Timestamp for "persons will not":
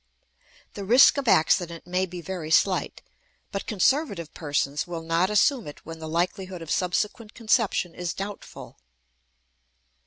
4.33-5.29